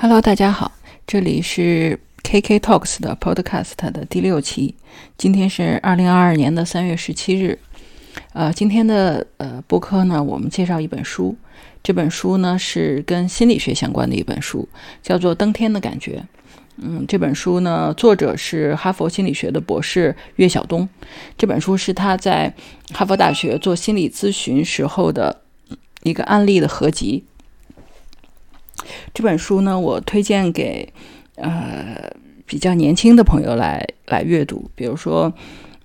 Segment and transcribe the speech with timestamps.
[0.00, 0.70] Hello，大家好，
[1.08, 4.76] 这里是 KK Talks 的 Podcast 的第六期。
[5.16, 7.58] 今天是二零二二年的三月十七日。
[8.32, 11.36] 呃，今天的呃播客呢，我们介绍一本书。
[11.82, 14.68] 这本书呢是跟心理学相关的一本书，
[15.02, 16.20] 叫做《登天的感觉》。
[16.76, 20.88] 嗯，这本书呢，作者是哈佛心理学的博士岳晓东。
[21.36, 22.54] 这本书是他在
[22.92, 25.40] 哈佛大学做心理咨询时候的
[26.04, 27.24] 一个案例的合集。
[29.12, 30.92] 这本书呢，我推荐给
[31.36, 31.96] 呃
[32.46, 35.32] 比较年轻的朋友来来阅读，比如说，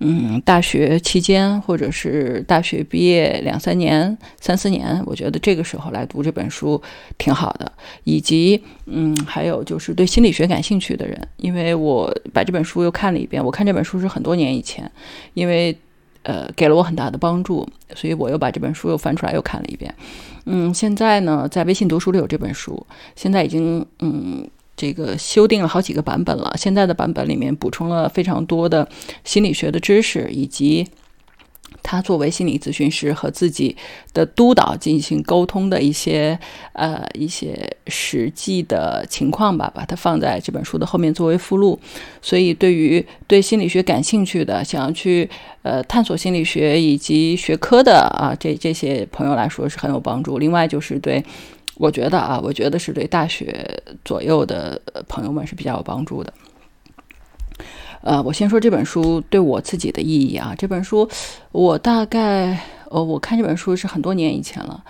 [0.00, 6.80] 嗯，大学期间或者是大学毕业两三年、三四年，我觉得这个时候来读这本书
[7.18, 7.70] 挺好的。
[8.04, 14.90] 以及，嗯，还有就是对心理学感兴趣的人，因为我把这本书又看了一遍，我看这本书是很多年以前，
[15.34, 15.76] 因为。
[16.26, 19.94] 呃，给了我很大的帮助，所以我又把这本书又翻出来又看了一遍。
[20.46, 26.54] 嗯，现在呢，在微信读书里有这本书，现在已经嗯，这个修订了好几个版本了。
[26.56, 28.88] 现在的版本里面补充了非常多的
[29.24, 30.86] 心理学的知识以及。
[31.84, 33.76] 他作为心理咨询师和自己
[34.14, 36.36] 的督导进行沟通的一些
[36.72, 41.78] 呃一些实际的情况吧，把它放在这本书的后面作为附录。
[42.22, 45.28] 所以，对于对心理学感兴趣的、想要去
[45.62, 50.38] 呃探索心理学以及学科的啊这这些朋友来说是很有帮助。
[50.38, 51.22] 另外，就是对
[51.76, 56.32] 我觉得啊，我觉得是对大学左右的朋友们是比较有帮助的。
[58.04, 60.54] 呃，我先说这本书对我自己的意义啊。
[60.58, 61.08] 这本书，
[61.52, 64.84] 我大概呃，我看这本书是很多年以前了。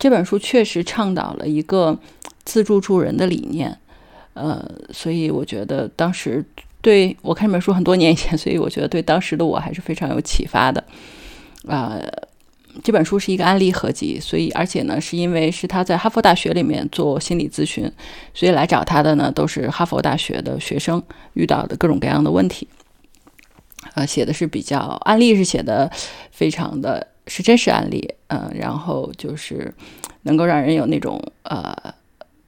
[0.00, 1.96] 这本书确实倡导了一个
[2.44, 3.78] 自助助人的理念，
[4.34, 6.44] 呃，所以我觉得当时
[6.82, 10.84] 对我看这本书很多年以前，所以我觉得对当时的我还是非常有启发的，
[11.68, 11.96] 啊。
[12.82, 17.90] 这本书是一个案例合集，所以而且呢，是因为是他在哈佛大学里面做心理咨询，
[18.32, 21.02] 所以来找他的呢都是哈佛大学的学生
[21.34, 22.68] 遇到的各种各样的问题。
[23.94, 25.90] 呃，写的是比较案例是写的
[26.30, 29.74] 非常的是真实案例，嗯，然后就是
[30.22, 31.94] 能够让人有那种呃。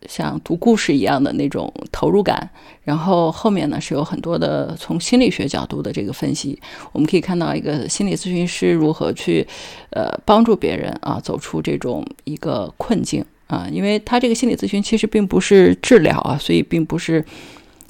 [0.08, 2.50] 像读故事一样的那种投入感，
[2.82, 6.58] 然后后面呢是有很多的从心理学角度的这个分析，
[6.92, 9.46] 我们可以看到一个心理咨询师如何去，
[9.90, 17.24] 呃，帮助别人啊走出这种一个困境啊，因为他这个心理咨询其实并不是治疗啊，所以并不是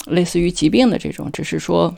[0.07, 1.95] 类似于疾病的这种，只是说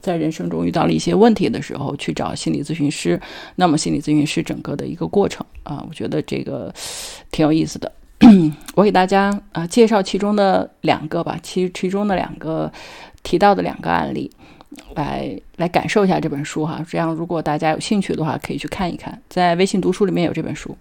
[0.00, 3.20] 在人生中遇到了一些问题的时候去找心理咨询师，
[3.56, 6.72] 那么心理咨询师整个的一个过程啊，我觉得这个
[7.30, 7.92] 挺有意思的。
[8.76, 12.70] 我给大家啊介绍其中的两个吧，其其中的两个
[13.22, 14.30] 提到的两个案例，
[14.94, 16.84] 来来感受一下这本书哈。
[16.88, 20.76] 这样如果大家有兴趣的话，可以去看一看，在微信读书里面有这本书。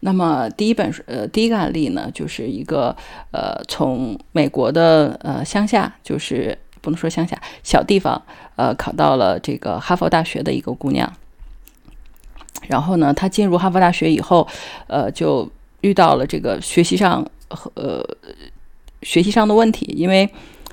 [0.00, 2.94] 那么第一本呃第一个案例呢，就是一个
[3.32, 8.22] 呃从美国的呃乡下，就是不能说乡下小地方，
[8.54, 11.12] 呃考到了这个哈佛大学的一个姑娘。
[12.68, 14.46] 然后呢，她进入哈佛大学以后，
[14.86, 15.50] 呃就。
[15.80, 18.02] 遇到了这个学习上和呃
[19.02, 20.28] 学习上的问题，因为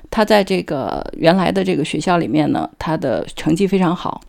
[0.09, 4.21] 他在这个原来的这个学校里面呢，他的成绩非常好，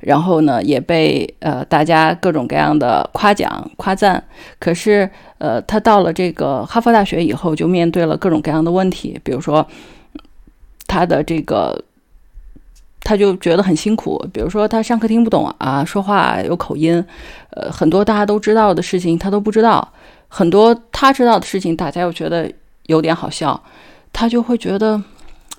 [0.00, 4.22] 然后呢也被呃大家各种各样的夸奖夸赞。
[4.58, 5.08] 可是
[5.38, 9.66] 呃他到了这个哈佛大学以后，就面对了各种各样的问题，比如说
[10.86, 11.84] 他的这个。
[13.04, 17.04] 他就觉得很辛苦，比如说他上课听不懂啊，说话有口音，
[17.50, 19.92] 呃，很多大家都知道的事情他都不知道，
[20.26, 22.50] 很多他知道的事情大家又觉得
[22.86, 23.62] 有点好笑，
[24.10, 25.00] 他就会觉得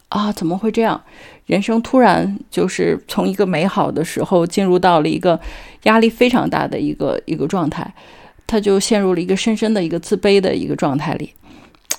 [0.09, 0.99] 啊，怎么会这样？
[1.45, 5.39] 人生突然就是从一个美好的时候进入到了一个
[5.83, 7.93] 压力非常大的一个一个状态，
[8.47, 11.31] 他就陷入了一个深深的一个自卑的一个状态里，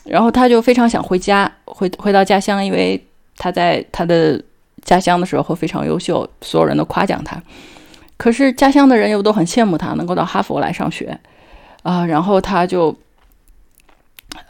[0.03, 3.01] 然后他就非常想回家，回回到家乡，因为
[3.37, 4.43] 他在他的。
[4.87, 7.43] 家乡的时候非常优秀，所有人都夸奖他。
[8.17, 11.21] 可是家乡的人又都很羡慕他能够到哈佛来上学
[11.83, 12.97] 啊，然后他就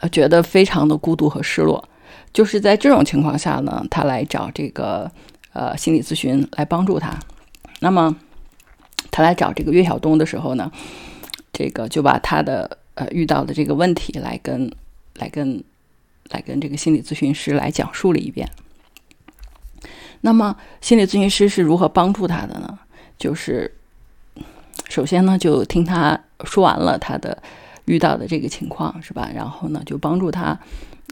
[0.09, 1.83] 觉得非常的孤独和失落。
[2.31, 5.11] 就是在这种情况下呢，他来找这个
[5.53, 7.17] 呃心理咨询来帮助他。
[7.79, 8.15] 那么
[9.09, 10.71] 他来找这个岳晓东的时候呢，
[11.51, 14.71] 这个就把他的呃遇到的这个问题来跟
[15.15, 15.63] 来跟
[16.29, 18.47] 来跟这个心理咨询师来讲述了一遍。
[20.21, 22.79] 那么，心理咨询师是如何帮助他的呢？
[23.17, 23.73] 就是
[24.89, 27.41] 首先呢，就听他说完了他的
[27.85, 29.29] 遇到的这个情况，是吧？
[29.33, 30.57] 然后呢，就帮助他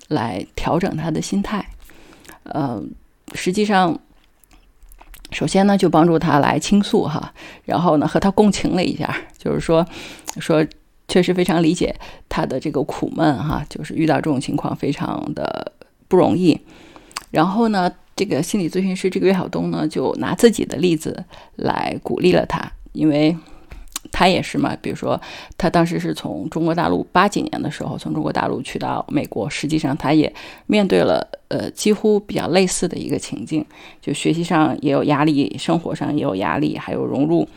[0.10, 1.66] 来调整他的心态。
[2.44, 2.82] 呃，
[3.34, 4.00] 实际上，
[5.32, 7.34] 首先呢，就帮助他来倾诉哈，
[7.66, 9.86] 然后呢，和他共情了一下，就是说，
[10.40, 10.66] 说
[11.08, 11.96] 确实非常理解
[12.30, 15.72] 他的这个苦闷哈，就是遇到这种情况非常的
[16.08, 16.60] 不容易。
[17.32, 21.24] 然后呢，这个心理咨询师这个岳晓东呢，就拿自己的例子
[21.56, 23.36] 来鼓励了他，因为
[24.12, 24.76] 他也是嘛。
[24.82, 25.20] 比如说，
[25.58, 30.34] 他当时是从中国大陆八几年的时候从中国大陆去到美国，实际上他也
[30.68, 33.66] 面对了呃几乎比较类似的一个情境，
[34.02, 37.48] 就学习上也有压力，生活上也有压力，还有融入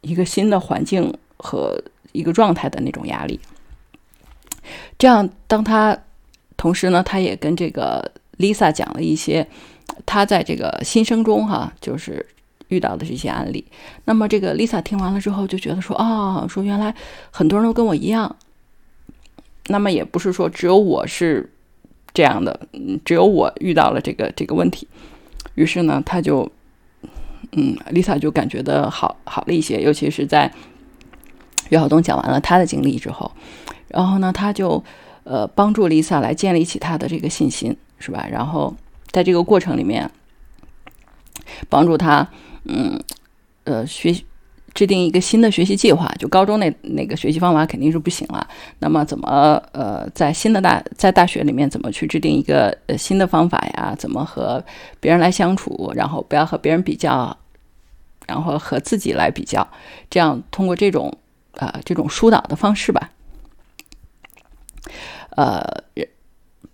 [0.00, 1.82] 一个新的环境和。
[2.12, 3.38] 一个状态的那种压力，
[4.96, 5.94] 这样，当他
[6.56, 9.46] 同时呢，他也跟这个 Lisa 讲了一些
[10.04, 12.24] 她在这个新生中哈，就是
[12.68, 13.64] 遇到的这些案例。
[14.04, 16.94] 那么，这个 Lisa 听完了之后就觉得说啊，说原来
[17.30, 18.36] 很多人都跟我一样。
[19.68, 21.50] 那么也不是说只有我是
[22.14, 24.86] 这样的，嗯，只有我遇到了这个这个问题。
[25.54, 26.50] 于是呢，他就
[27.52, 30.52] 嗯，Lisa 就感觉的好好了一些，尤其是在。
[31.70, 33.28] 岳晓东讲完了他的经历之后，
[33.88, 34.80] 然后呢，他就
[35.24, 38.26] 呃帮助 Lisa 来建立起他的这个信心，是吧？
[38.30, 38.74] 然后
[39.10, 40.10] 在这个过程里面，
[41.68, 42.28] 帮助他
[42.64, 43.00] 嗯
[43.64, 44.14] 呃学
[44.74, 46.06] 制定一个新的学习计划。
[46.18, 48.46] 就高中那那个学习方法肯定是不行了，
[48.78, 53.94] 那么怎么呃在新的大在大学里面怎么去制定一个呃新的方法呀？
[53.98, 54.64] 怎么和
[55.00, 55.92] 别人来相处？
[55.94, 57.36] 然后不要和别人比较，
[58.26, 59.66] 然后和自己来比较，
[60.10, 61.16] 这样通过这种。
[61.58, 63.10] 呃，这种疏导的方式吧，
[65.30, 65.64] 呃，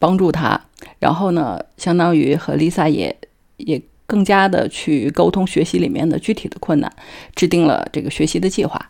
[0.03, 0.61] 帮助他，
[0.99, 3.17] 然后呢，相当于和 Lisa 也
[3.59, 6.93] 也更加的去沟通学习里面的具体的困难，
[7.37, 8.85] 制定了这个学习的计划。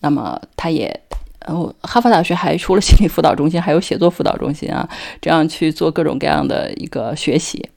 [0.00, 0.98] 那么，他也，
[1.40, 4.88] 呃，哈佛大学还除了心理辅导中心，还有写作辅导中心啊，
[5.20, 7.68] 这样去做各种各样的一个学习，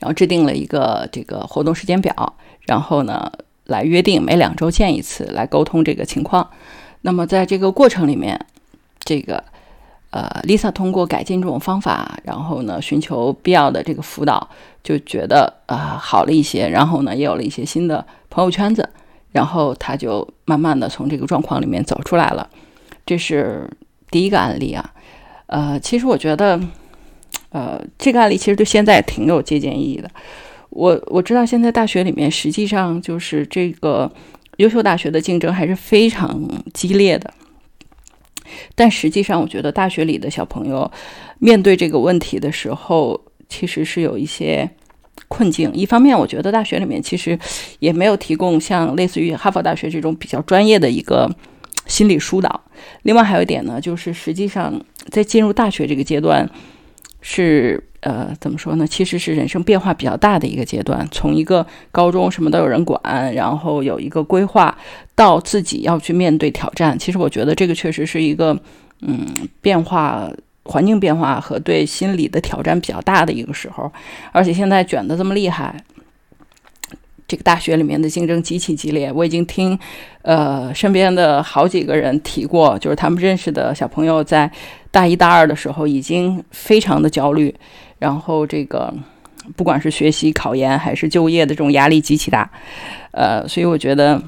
[0.00, 2.36] 然后制定了一个这个活动时间表，
[2.66, 3.30] 然后呢。
[3.66, 6.50] 来约定每两周见一次，来沟通这个情况。
[7.02, 8.38] 那么在这个过程里面，
[9.04, 9.42] 这个
[10.12, 14.46] 呃，Lisa 通过改进这种方法，然后呢，寻求必要的这个辅导，
[14.84, 16.68] 就觉得啊好了一些。
[16.68, 18.86] 然后呢，也有了一些新的朋友圈子，
[19.30, 22.46] 然后他就慢慢的从这个状况里面走出来了。
[23.06, 23.68] 这是
[24.10, 24.92] 第一个案例啊。
[25.46, 26.60] 呃，其实我觉得，
[27.50, 30.10] 呃，这个案例其实对现在挺有借鉴意义的。
[30.68, 34.10] 我我知道现在大学里面实际上就是这个
[34.56, 36.40] 优秀大学的竞争还是非常
[36.72, 37.32] 激烈的，
[38.74, 40.90] 但实际上我觉得大学里的小朋友
[41.38, 44.68] 面对这个问题的时候，其实是有一些
[45.28, 45.72] 困境。
[45.72, 47.38] 一方面，我觉得大学里面其实
[47.78, 51.30] 也没有提供像类似于哈佛大学这种比较专业的一个
[51.86, 52.60] 心理疏导。
[53.02, 56.48] 另外还有一点呢，就是实际上在进入大学这个阶段
[57.20, 57.82] 是。
[58.02, 58.84] 呃，怎么说呢？
[58.84, 63.00] 其实是人生变化比较大的一个阶段，从一个高中什么都有人管，
[63.32, 64.76] 然后有一个规划，
[65.14, 66.98] 到自己要去面对挑战。
[66.98, 68.58] 其实我觉得这个确实是一个，
[69.02, 69.24] 嗯，
[69.60, 70.28] 变化、
[70.64, 73.90] 环境变化和对心理的挑战比较大的一个时候。
[74.32, 75.76] 而且现在卷的这么厉害，
[77.28, 79.12] 这个大学里面的竞争极其激烈。
[79.12, 79.78] 我已经听，
[80.22, 84.50] 呃，身边的好几个人提过，就是他们认识的小朋友在
[84.92, 87.52] 大一大二的时候已经非常的焦虑。
[87.98, 88.92] 然后这个，
[89.56, 92.50] 不管是学习、考研还是就业的这种压力极其大，
[93.12, 94.20] 呃，所以我觉得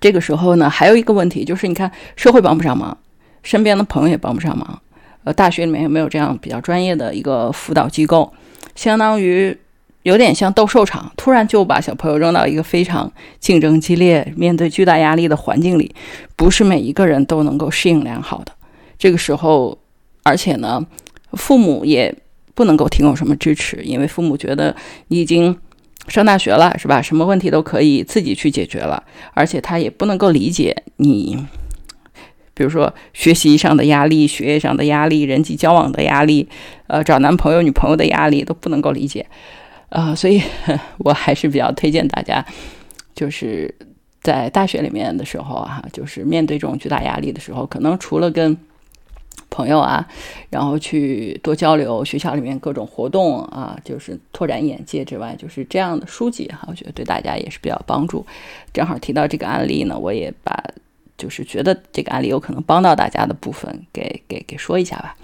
[0.00, 2.98] 这个时候呢，还有一个问题就是，你看社会帮不上忙，
[3.44, 4.82] 身边的朋友也帮不上忙，
[5.22, 8.32] 呃，大学里面有没有这样比较专业的一个辅导机构？
[8.74, 9.56] 相当于
[10.02, 15.94] 有点像斗兽场，突然就把小朋友扔到一个非常竞争激烈、面对巨大压力的环境里，
[16.34, 18.50] 不是每一个人都能够适应良好的。
[18.98, 19.78] 这个时候，
[20.22, 20.84] 而且呢，
[21.32, 22.14] 父母也。
[22.54, 24.74] 不能够提供什么支持，因为父母觉得
[25.06, 25.56] 你已经
[26.08, 27.00] 上大学了，是吧？
[27.00, 29.00] 什么问题都可以自己去解决了，
[29.32, 31.38] 而且他也不能够理解你，
[32.54, 36.48] 比如说学习上的压力、学业上的压力、人际交往的压力，
[36.88, 39.24] 呃，找男朋友、女朋友的压力都不能够理解，
[39.90, 40.42] 啊，所以
[40.98, 42.44] 我还是比较推荐大家，
[43.14, 43.72] 就是
[44.20, 48.58] 在大学里面的时候啊，就是面对这种巨大压力的时候，可能除了跟
[49.50, 50.06] 朋友啊，
[50.50, 58.24] 然后去多交流学校里面各种活动啊，就是拓展眼界之外，就是这样的书籍哈，我觉得对大家也是比较帮助。
[58.72, 60.62] 正好提到这个案例呢，我也把
[61.16, 65.16] 就是觉得这个案例有可能帮到大家的部分给给给说一下吧。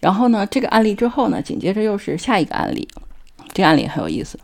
[0.00, 2.88] 然后呢，这个案例之后呢，紧接着又是下一个案例，
[3.52, 4.38] 这个案例很有意思。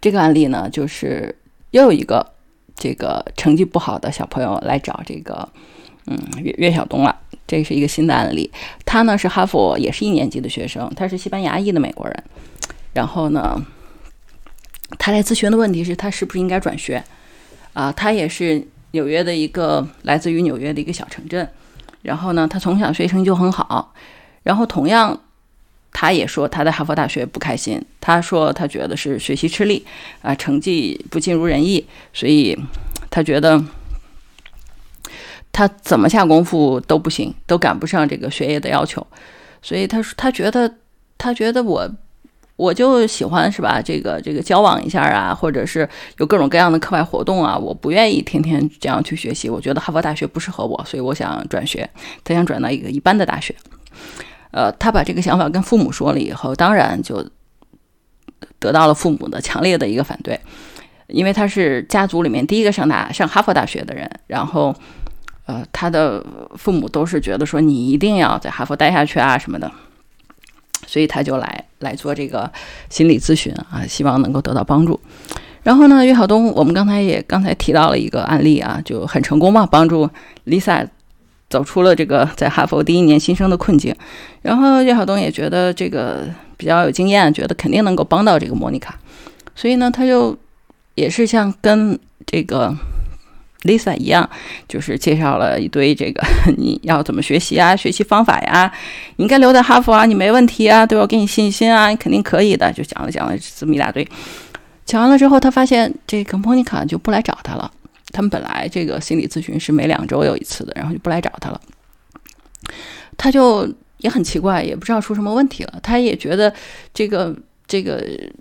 [0.00, 1.34] 这个案例呢，就是
[1.70, 2.34] 又有一个
[2.76, 5.48] 这个成绩不好的小朋友来找这个
[6.06, 7.18] 嗯岳岳晓东了。
[7.46, 8.50] 这是一个新的案例，
[8.84, 12.24] 他呢是哈佛也是一年级的学生，他是西班牙裔的美国人。
[12.92, 13.64] 然后呢，
[14.98, 17.02] 他来咨询的问题是他是不是应该转学
[17.72, 17.92] 啊？
[17.92, 21.48] 他也是纽约的一个来自于纽约的一个小城镇。
[22.02, 23.92] 然后呢，他从小学习成绩就很好。
[24.42, 25.20] 然后同样，
[25.92, 27.84] 他也说他在哈佛大学不开心。
[28.00, 29.84] 他说他觉得是学习吃力
[30.22, 32.56] 啊，成绩不尽如人意，所以
[33.10, 33.62] 他觉得
[35.56, 39.04] 他怎么下功夫都不行，都赶不上这个学业的要求。
[39.62, 40.70] 所以他说他觉得
[41.16, 41.90] 他觉得我
[42.56, 43.80] 我就喜欢是吧？
[43.80, 49.48] 这个这个交往一下啊，或者是有各种各样的课外活动啊，我不愿意天天这样去学习。
[49.48, 51.88] 我觉得哈佛大学不适合我，所以我想转学。
[52.22, 53.54] 他想转到一个一般的大学。
[54.50, 57.26] 呃，他把这个想法跟父母说了以后，当然就
[58.58, 60.38] 得到了父母的强烈的一个反对，
[61.06, 64.74] 因为他是家族里面第一个上大上哈佛大学的人，然后，
[65.46, 66.24] 呃，他的
[66.56, 69.70] 父母都是觉得说你一定要在哈佛待下去啊什么的，
[70.86, 72.52] 所以他就来来做这个
[72.90, 75.00] 心理咨询啊，希望能够得到帮助。
[75.62, 80.08] 然后呢，岳晓东，我们刚才也刚才提到了一个案例啊，就很成功嘛，帮助
[80.44, 80.86] Lisa。
[81.48, 83.94] 走出了这个在哈佛第一年新生的困境，
[84.42, 86.26] 然后岳晓东也觉得这个
[86.56, 88.98] 比较有经验，觉得肯定能够帮到这个莫妮卡，
[89.54, 90.36] 所以呢，他就
[90.96, 92.74] 也是像跟这个
[93.66, 94.28] Lisa 一样，
[94.68, 96.22] 就是介绍了一堆这个
[96.56, 98.72] 你要怎么学习啊，学习方法呀，
[99.16, 104.06] 你应该留在哈佛啊，你没问题啊，对我给你信心啊，你肯定可以的，就讲了讲了这么一大堆。
[104.84, 107.70] 讲完了之后，他发现这个莫妮卡就不来找他了。
[108.12, 111.60] 他们本来这个心理咨询是每两周有一次的，然后就不来找他了。
[113.18, 113.68] 他就
[113.98, 115.80] 也很奇怪，也不知道出什么问题了。
[115.82, 116.52] 他也觉得
[116.94, 117.34] 这个
[117.66, 118.00] 这个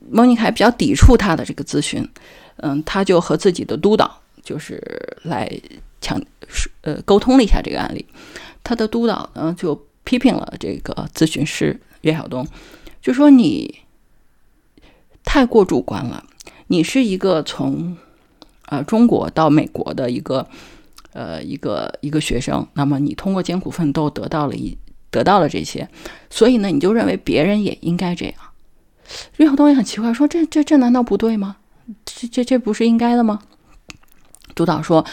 [0.10, 2.08] 莫妮卡比较抵触他的这个咨询，
[2.58, 4.82] 嗯，他就和自己的督导就是
[5.24, 5.52] 来
[6.00, 6.22] 强
[6.82, 8.06] 呃沟通了一下这个案例。
[8.64, 12.48] 他的督导呢就批评了这个咨询师岳晓东，
[13.02, 13.82] 就说你
[15.26, 16.24] 太过主观了，
[16.68, 17.98] 你是一个从。
[18.68, 20.48] 呃，中国到美国的一个，
[21.14, 24.76] 呃，一个一个学生，那么你通过艰苦奋斗得到了一
[25.12, 25.88] 得到了这些，
[26.32, 28.34] 所以呢，你就认为别人也应该这样。
[29.38, 31.58] 岳晓东也很奇怪，说这这这难道不对吗？
[32.04, 33.40] 这这这不是应该的吗？
[34.56, 35.06] 督导说，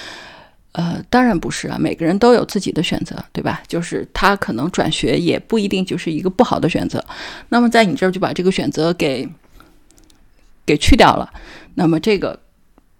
[0.72, 3.62] 呃，当然不是啊，每个人都有自己的选择，对吧？
[3.68, 7.04] 就是他可能转学也不一定就是一个不好的选择。
[7.50, 9.28] 那么在你这儿就把这个选择给
[10.64, 11.30] 给去掉了，
[11.74, 12.38] 那么这个。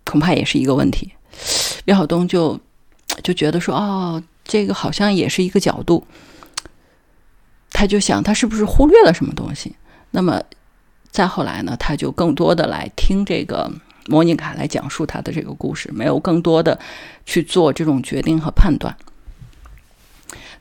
[0.05, 1.13] 恐怕也是一个问题，
[1.85, 2.59] 刘晓东就
[3.23, 6.05] 就觉得说，哦，这个好像也是一个角度。
[7.71, 9.77] 他就想，他是不是忽略了什么东西？
[10.11, 10.43] 那么
[11.13, 13.71] 再后来呢，他就更多的来听这个
[14.07, 16.79] 莫妮卡来讲述他的这个故事，没有更多的
[17.25, 18.97] 去做这种决定和判断。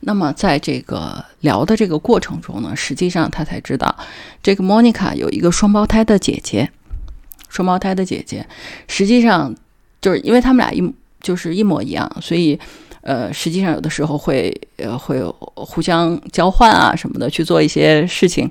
[0.02, 3.96] 那么在这个聊的这个过程中呢，实际上他才知道，
[4.42, 6.70] 这个莫妮卡有一个双胞胎的姐姐。
[7.50, 8.48] 双胞胎的姐姐，
[8.88, 9.54] 实际上
[10.02, 10.82] 就是因为他们俩一
[11.20, 12.58] 就是一模一样，所以
[13.02, 15.22] 呃，实际上有的时候会呃会
[15.56, 18.50] 互相交换啊什么的去做一些事情。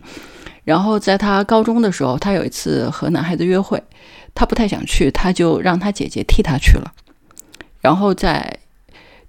[0.64, 3.82] 然后在他高中的时候，他有一次和男孩子约会，
[4.34, 6.92] 他不太想去，他就让他姐姐替他去了。
[7.80, 8.58] 然后在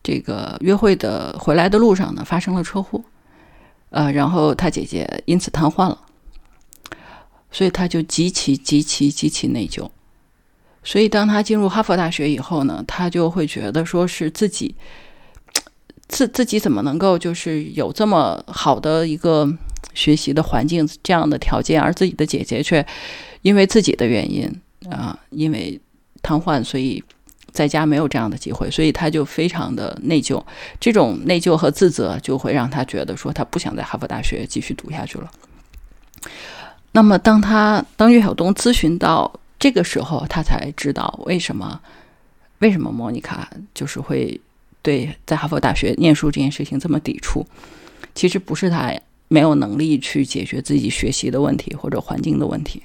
[0.04, 3.04] 这个约会的回来的路上呢，发生了车祸，
[3.90, 6.00] 呃，然后他姐姐因此瘫痪了。
[7.54, 9.90] 所以他就极其极其极其内疚，
[10.86, 14.74] 所以当他进入哈佛大学以后呢，他就会觉得说是自己
[16.08, 19.46] 自自己怎么能够就是有这么好的一个
[19.94, 22.88] 学习的环境这样的条件，而自己的姐姐却
[23.42, 24.50] 因为自己的原因
[24.90, 25.80] 啊，因为
[26.22, 27.04] 瘫痪，所以
[27.52, 30.44] 在家没有这样的机会，所以他就非常的内疚。
[30.80, 35.32] 这种内疚和自责就会让他觉得说他不想在哈佛大学继续读下去了。
[36.94, 41.80] 那么，当他当岳晓东咨询到这个时候，他才知道为什么
[42.60, 44.40] 为什么莫妮卡就是会
[44.82, 47.46] 对在哈佛大学念书这件事情这么抵触。
[48.14, 48.94] 其实不是他
[49.30, 52.84] 没有能力去解决自己学习的问题或者环境的问题，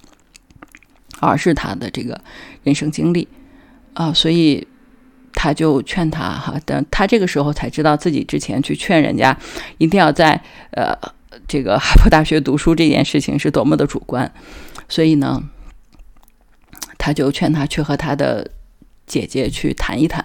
[1.20, 2.20] 而是他的这个
[2.62, 3.28] 人生经历
[3.94, 4.12] 啊。
[4.12, 4.66] 所以
[5.32, 9.36] 他就劝他哈，等他这个时候才知道自己之前去劝人家
[9.78, 10.42] 一定要在
[10.72, 10.96] 呃。
[11.46, 14.32] 这个哈佛大学读书这件事情是多么的主观，
[14.88, 15.42] 所以呢，
[16.96, 18.50] 他就劝他去和他的
[19.06, 20.24] 姐姐去谈一谈。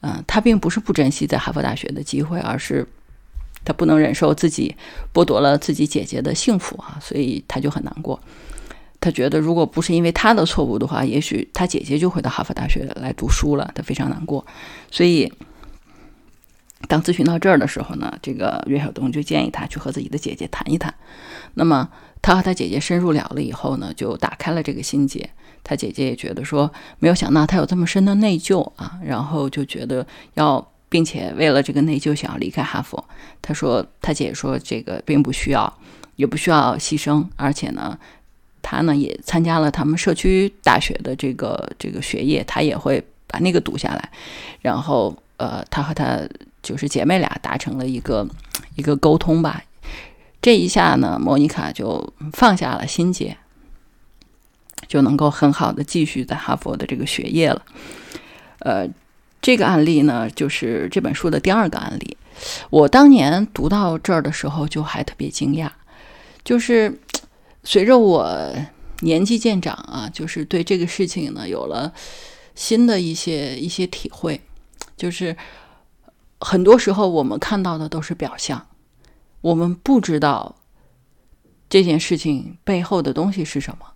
[0.00, 2.86] 嗯，他并不是不珍惜在哈佛大学的机会，而是
[3.64, 4.76] 他不能忍受自己
[5.12, 8.18] 剥夺了自己姐姐的幸福啊，所以他就很难过。
[9.08, 13.70] 他觉得如果不是因为他的错误的话，也许他姐姐就会到哈佛大学来读书了。
[13.74, 14.44] 他非常难过，
[14.90, 15.32] 所以。
[16.86, 20.94] 当咨询到这儿的时候呢，这个岳晓东就建议他去和自己的姐姐谈一谈。
[21.54, 21.88] 那么
[22.22, 25.28] 他和他姐姐深入聊了以后呢，就打开了这个心结。
[25.64, 33.04] 他姐姐也觉得说，没有想到他有这么深的内疚啊，然后就觉得要，并且为了这个内疚想要离开哈佛。
[33.42, 35.78] 他说，他姐姐说这个并不需要，
[36.14, 37.98] 也不需要牺牲，而且呢，
[38.70, 44.10] 他呢也参加了他们社区大学的这个这个学业，他也会把那个读下来。
[44.60, 46.20] 然后，呃，他和他
[46.62, 48.28] 就是姐妹俩达成了一个
[48.76, 49.62] 一个沟通吧。
[50.42, 53.38] 这一下呢，莫妮卡就放下了心结，
[54.86, 57.62] 就能够很好的继续在哈佛的这个学业了。
[58.58, 58.86] 呃，
[59.40, 62.18] 这个案例呢，就是这本书的第二个案例。
[62.68, 65.70] 我当年读到这儿的时候，就还特别惊讶，
[66.44, 67.00] 就是
[67.64, 68.54] 随着我
[69.00, 71.92] 年纪渐长啊，就是对这个事情呢有了
[72.54, 74.40] 新的一些一些体会，
[74.96, 75.36] 就是
[76.40, 78.66] 很多时候我们看到的都是表象。
[79.40, 80.56] 我们不知道
[81.68, 83.86] 这件事情背后的东西是什么，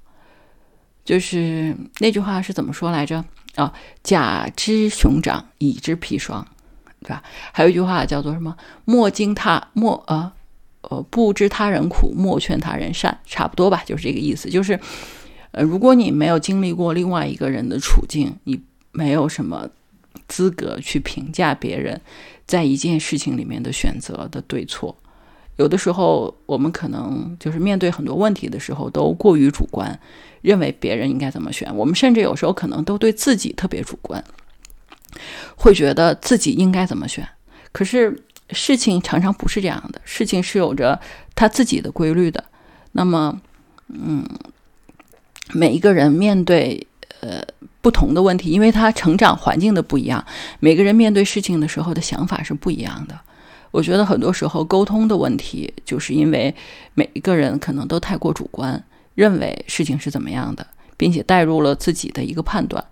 [1.04, 3.24] 就是那句话是怎么说来着？
[3.56, 6.46] 啊，甲之熊掌，乙之砒霜，
[7.00, 7.22] 对吧？
[7.52, 8.56] 还有一句话叫做什么？
[8.84, 10.32] 莫惊他莫呃
[10.82, 14.48] 呃不知他人苦，莫劝他人善，差不多吧，就是这个意思。
[14.48, 14.78] 就是
[15.52, 18.60] 呃，如果你没有经历过另外一个人的处境，你
[18.90, 19.68] 没有什么
[20.28, 22.00] 资格去评价别人
[22.46, 24.96] 在一件事情里面的选择的对错。
[25.56, 29.98] 有的时候，我们可能就是面对很多问题的时候，都过于主观，
[30.40, 31.74] 认为别人应该怎么选。
[31.76, 34.24] 我们甚至有时候可能都对自己特别主观，
[35.54, 37.28] 会觉得自己应该怎么选。
[37.70, 38.18] 可是
[38.52, 41.00] 事情常常不是这样的，事情是有着
[41.34, 42.44] 他自己的规律的。
[42.92, 43.40] 那么，
[43.88, 44.24] 嗯，
[45.52, 46.86] 每一个人面对
[47.20, 47.42] 呃
[47.80, 50.24] 不同的问题，因为他成长环境的不一样，
[50.60, 53.18] 每个人面对事情的时候的想法是不一样的。
[53.70, 56.54] 我觉得很多时候沟通的问题，就是因为
[56.92, 58.82] 每一个人可能都太过主观，
[59.14, 60.66] 认为事情是怎么样的，
[60.98, 62.84] 并且带入了自己的一个判断，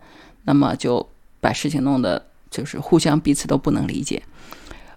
[0.44, 1.06] 那么就
[1.38, 4.22] 把事情弄得就是互相彼此都不能理解。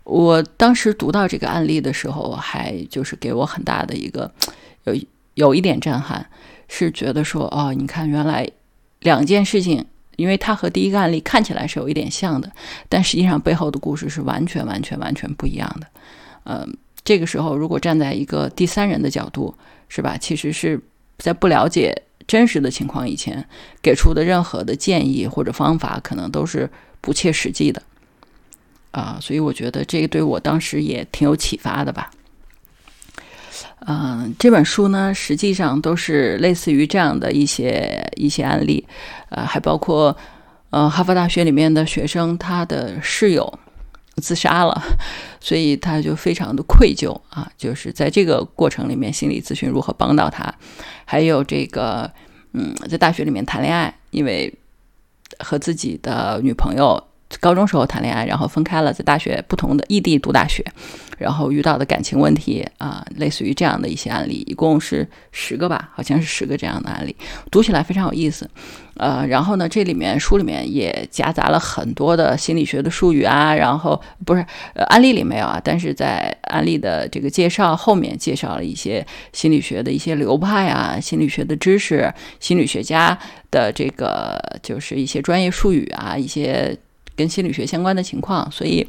[0.04, 4.32] 我当时读到这个案例的时候，还就是给我很大的一个
[4.84, 4.96] 有
[5.36, 6.26] 有一点震撼，
[6.68, 8.50] 是觉得说哦，你看原来
[9.00, 9.86] 两件事情。
[10.16, 12.52] 因为它和第一个案例看起来是有一点像的，
[12.88, 15.88] 但实际上背后的故事是完全、完全、完全不一样的。
[16.44, 16.64] 呃，
[17.04, 19.56] 这个时候如果站在一个第三人的角度，
[19.90, 20.16] 是吧？
[20.16, 20.80] 其实是
[21.18, 23.44] 在不了解真实的情况以前，
[23.82, 26.70] 给出的任何的建议或者方法，可能都是
[27.02, 27.82] 不切实际的。
[28.94, 32.12] 啊，所以我觉得这个对我当时也挺有启发的吧。
[33.86, 38.86] 嗯，这本书呢，实际上都是类似于这样的一些一些案例，
[39.30, 40.16] 呃，还包括
[40.70, 43.60] 呃，哈佛大学里面的学生，他的室友
[44.18, 44.80] 自杀了，
[45.42, 50.54] 所以他就非常的愧疚啊，就是在这个过程里面，心理咨询如何帮到他，
[51.04, 52.10] 还有这个
[52.54, 54.54] 嗯，在大学里面谈恋爱，因为
[55.40, 57.04] 和自己的女朋友。
[57.40, 60.64] 高中时候谈恋爱，然后分开了，在大学不同的异地读大学，
[61.18, 67.16] 然后遇到的感情问题啊，类似于这样的一些案例，一共是十个吧，好像是十个这样的案例，
[67.52, 68.50] 读起来非常有意思。
[68.96, 83.18] 呃，然后呢，这里面书里面也夹杂了很多的心理学的术语啊，然后不是呃案例里没有啊，但是在案例的这个介绍后面介绍了一些心理学的一些流派啊，心理学的知识，心理学家
[83.50, 86.78] 的这个就是一些专业术语啊，一些。
[87.16, 88.86] 跟心理学相关的情况，所以，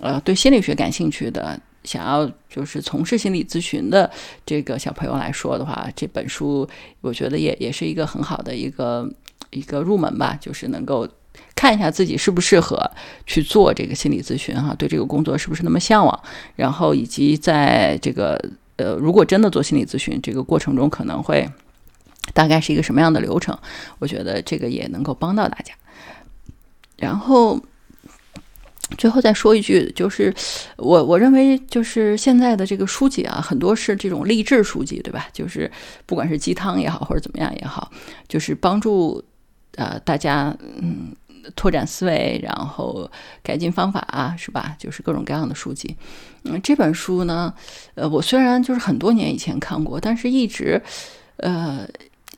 [0.00, 4.10] 呃，对心理学感兴趣的，想要就是从事心理咨询的
[4.44, 6.68] 这个小朋友来说的话，这本书
[7.00, 9.08] 我觉得也也是一个很好的一个
[9.50, 11.08] 一个入门吧，就是能够
[11.54, 12.90] 看一下自己适不适合
[13.26, 16.20] 去做这个心理咨询哈，对这个工作是不是那么向往，
[16.56, 18.36] 然后以及在这个
[18.76, 21.48] 呃，如果真的做心理咨询这个过程中，可能会
[22.34, 23.56] 大概是一个什么样的流程，
[23.98, 25.72] 我觉得这个也能够帮到大家。
[26.98, 27.60] 然后，
[28.96, 30.34] 最后再说一句，就是
[30.76, 35.28] 我我认为，就是现在的这个书籍啊，很多是这种励志书籍，对吧？
[35.32, 35.70] 就是
[36.06, 37.90] 不管是鸡汤也好，或者怎么样也好，
[38.26, 39.22] 就是帮助
[39.76, 41.14] 呃大家嗯
[41.54, 43.08] 拓展思维，然后
[43.44, 44.74] 改进方法啊，是吧？
[44.76, 45.96] 就是各种各样的书籍。
[46.42, 47.54] 嗯，这本书呢，
[47.94, 50.82] 呃，我虽然就是很多年以前看过，但是一直
[51.36, 51.86] 呃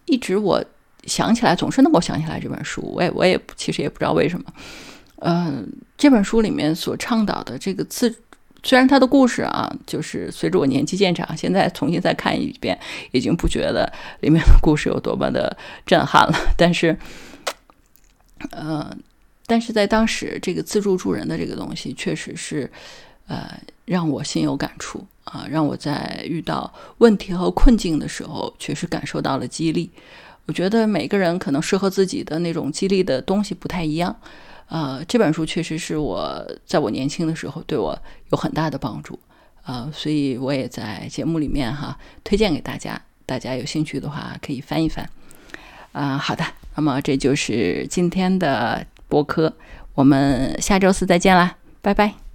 [0.05, 0.63] 一直我。
[1.11, 4.47] 想起来总是能够想起来这本书，我也我也其实也不知道为什么。
[5.17, 5.69] 嗯，
[5.99, 8.15] 这本书里面所倡导的这个自，
[8.63, 12.79] 虽然它的故事啊，就是随着我年纪渐长，现在重新再看一遍，
[13.11, 16.39] 已经不觉得里面的故事有多么的震撼了。
[16.57, 16.97] 但是，
[18.53, 18.97] 呃，
[19.47, 22.71] 但是在当时，这个自助助人的这个东西，确实是
[23.27, 29.91] 呃让我心有感触啊，让我在遇到问题和困境的时候，确实感受到了激励。
[30.51, 34.15] 我觉得每个人可能适合自己的那种激励的东西不太一样。
[34.67, 37.97] 呃，这本书确实是我在我年轻的时候对我
[38.33, 39.17] 有很大的帮助。
[39.65, 45.09] 呃，所以我也在节目里面哈推荐给大家，大家有兴趣的话可以翻一翻。
[45.93, 49.53] 啊，好的，那么这就是今天的播客，
[49.95, 52.30] 我们下周四再见啦，拜拜。